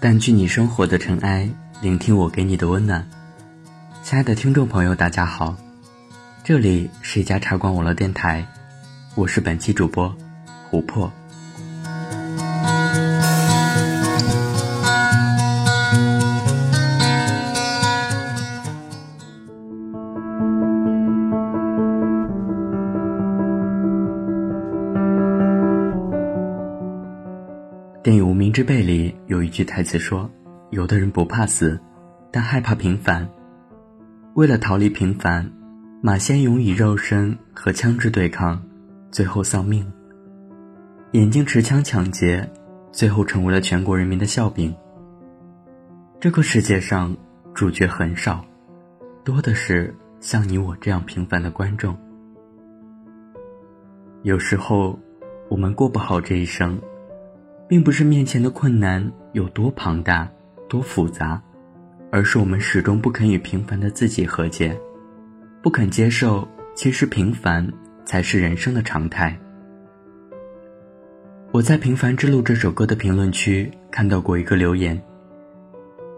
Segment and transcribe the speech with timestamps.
[0.00, 1.48] 淡去你生活的尘埃，
[1.82, 3.06] 聆听我给你的温暖。
[4.02, 5.54] 亲爱的听众朋友，大家好，
[6.42, 8.46] 这里是一家茶馆网络电台，
[9.14, 10.16] 我是本期主播
[10.70, 11.12] 琥珀。
[28.08, 30.30] 电影《无名之辈》里有一句台词说
[30.72, 31.78] ：“有的人不怕死，
[32.32, 33.28] 但害怕平凡。
[34.32, 35.52] 为了逃离平凡，
[36.00, 38.62] 马先勇以肉身和枪支对抗，
[39.10, 39.86] 最后丧命。
[41.12, 42.50] 眼睛持枪抢劫，
[42.90, 44.74] 最后成为了全国人民的笑柄。
[46.18, 47.14] 这个世界上
[47.52, 48.42] 主角很少，
[49.22, 51.94] 多的是像你我这样平凡的观众。
[54.22, 54.98] 有时候，
[55.50, 56.80] 我们过不好这一生。”
[57.68, 60.26] 并不是面前的困难有多庞大、
[60.70, 61.40] 多复杂，
[62.10, 64.74] 而是我们始终不肯与平凡的自己和解，
[65.62, 67.70] 不肯接受其实平凡
[68.06, 69.38] 才是人生的常态。
[71.52, 74.98] 我在《平凡之路》这首歌的评论区看到过一个留言：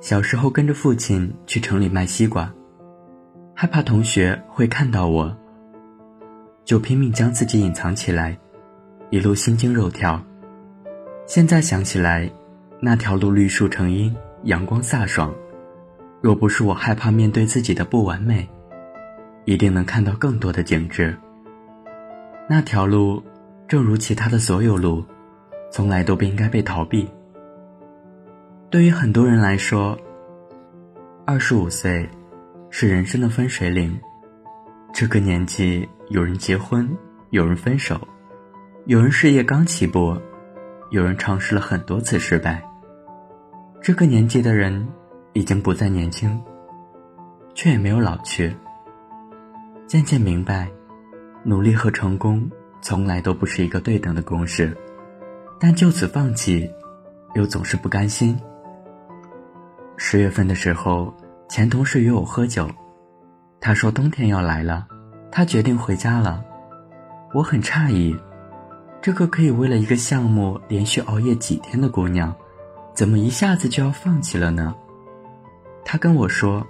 [0.00, 2.52] 小时候跟着父亲去城里卖西瓜，
[3.56, 5.36] 害怕同学会看到我，
[6.64, 8.38] 就拼命将自己隐藏起来，
[9.10, 10.24] 一路心惊肉跳。
[11.30, 12.28] 现在想起来，
[12.80, 15.32] 那条路绿树成荫，阳光飒爽。
[16.20, 18.48] 若不是我害怕面对自己的不完美，
[19.44, 21.16] 一定能看到更多的景致。
[22.48, 23.22] 那条路，
[23.68, 25.04] 正如其他的所有路，
[25.70, 27.08] 从来都不应该被逃避。
[28.68, 29.96] 对于很多人来说，
[31.24, 32.10] 二十五岁
[32.70, 33.96] 是人生的分水岭。
[34.92, 36.90] 这个年纪，有人结婚，
[37.30, 38.00] 有人分手，
[38.86, 40.20] 有人事业刚起步。
[40.90, 42.62] 有人尝试了很多次失败。
[43.80, 44.86] 这个年纪的人
[45.32, 46.40] 已经不再年轻，
[47.54, 48.54] 却也没有老去。
[49.86, 50.68] 渐渐明白，
[51.44, 52.48] 努力和成功
[52.82, 54.76] 从来都不是一个对等的公式，
[55.58, 56.68] 但就此放弃，
[57.34, 58.36] 又总是不甘心。
[59.96, 61.14] 十月份的时候，
[61.48, 62.68] 前同事约我喝酒，
[63.60, 64.86] 他说冬天要来了，
[65.30, 66.44] 他决定回家了。
[67.32, 68.16] 我很诧异。
[69.02, 72.34] 这个可以为了一个项目连续熬夜几天的姑娘，
[72.94, 74.74] 怎么一下子就要放弃了呢？
[75.82, 76.66] 她跟我说，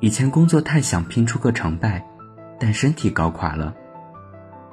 [0.00, 2.04] 以前工作太想拼出个成败，
[2.58, 3.72] 但身体搞垮了。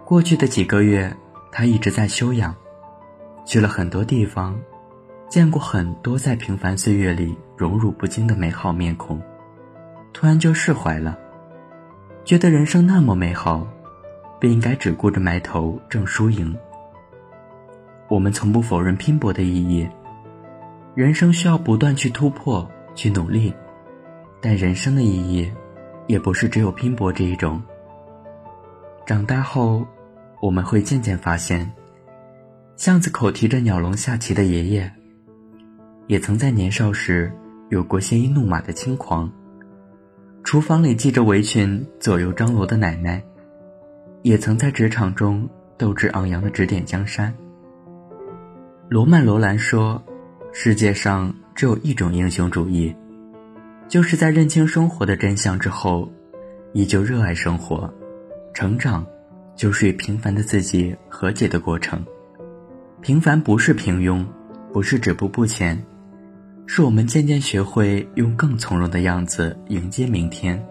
[0.03, 1.16] 过去的几个月，
[1.51, 2.56] 她一直在休养，
[3.45, 4.59] 去了很多地方，
[5.29, 9.22] 见过很多在平凡岁月里荣辱不惊的美好面孔，
[10.11, 11.16] 突然就释怀了，
[12.25, 13.67] 觉得人生那么美好。
[14.44, 16.54] 不应该只顾着埋头挣输赢。
[18.09, 19.88] 我们从不否认拼搏的意义，
[20.96, 23.53] 人生需要不断去突破、去努力，
[24.42, 25.50] 但人生的意义，
[26.08, 27.64] 也不是只有拼搏这一种。
[29.06, 29.88] 长大后，
[30.42, 31.72] 我们会渐渐发现，
[32.76, 34.92] 巷子口提着鸟笼下棋的爷爷，
[36.08, 37.32] 也曾在年少时
[37.70, 39.26] 有过鲜衣怒马的轻狂；
[40.44, 43.24] 厨房里系着围裙左右张罗的奶奶。
[44.23, 45.47] 也曾在职场中
[45.78, 47.34] 斗志昂扬的指点江山。
[48.89, 50.01] 罗曼·罗兰说
[50.53, 52.95] ：“世界上只有一种英雄主义，
[53.89, 56.09] 就是在认清生活的真相之后，
[56.72, 57.94] 依旧热爱生活。
[58.53, 59.06] 成长，
[59.56, 62.01] 就是与平凡的自己和解的过程。
[63.01, 64.25] 平凡不是平庸，
[64.72, 65.78] 不是止步不前，
[66.66, 70.63] 是我们渐渐学会用更从容的样子迎接明天。”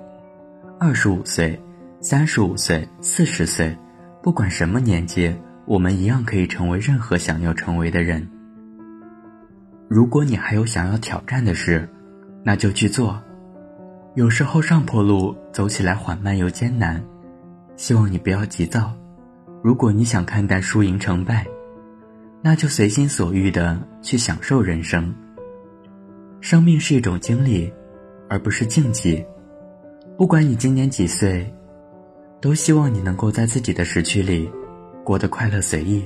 [0.80, 1.60] 二十五岁。
[2.04, 3.78] 三十五岁、四十岁，
[4.24, 5.32] 不管什么年纪，
[5.66, 8.28] 我们一样可以成为任何想要成为的人。
[9.88, 11.88] 如果你还有想要挑战的事，
[12.43, 13.22] 那就去做。
[14.16, 17.00] 有时候上坡路走起来缓慢又艰难，
[17.76, 18.93] 希望你不要急躁。
[19.62, 21.46] 如果你想看淡输赢成败，
[22.43, 25.14] 那就随心所欲的去享受人生。
[26.40, 27.72] 生命是一种经历，
[28.28, 29.25] 而不是竞技。
[30.19, 31.48] 不管你今年几岁。
[32.43, 34.50] 都希望你能够在自己的时区里，
[35.05, 36.05] 过得快乐随意。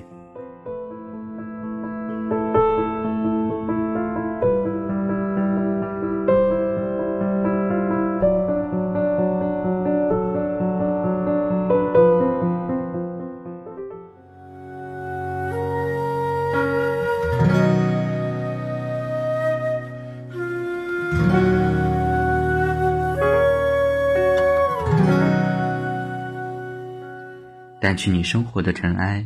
[27.87, 29.25] 掸去你生活的尘埃，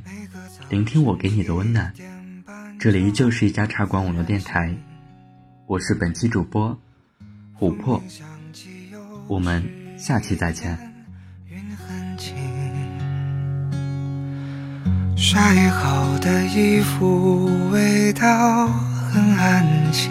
[0.68, 1.94] 聆听我给你的温暖。
[2.78, 4.76] 这里依旧是一家茶馆网络电台，
[5.66, 6.78] 我是本期主播
[7.58, 8.02] 琥珀，
[9.28, 9.64] 我们
[9.96, 10.78] 下期再见。
[15.16, 20.10] 晒好的衣服，味道很安静，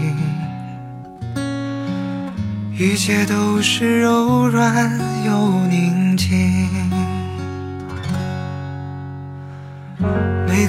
[2.76, 4.90] 一切都是柔软
[5.24, 6.68] 又宁静。